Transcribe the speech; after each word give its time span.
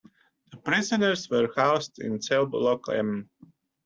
The 0.49 0.57
prisoners 0.57 1.29
were 1.29 1.53
housed 1.55 1.99
in 1.99 2.19
cell 2.23 2.47
block 2.47 2.89
M. 2.89 3.29